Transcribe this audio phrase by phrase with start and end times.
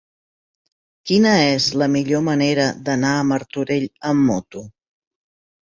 [1.11, 4.69] Quina és la millor manera d'anar a Martorell amb moto?